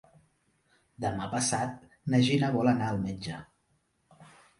[1.03, 1.75] Demà passat
[2.13, 3.37] na Gina vol anar al metge.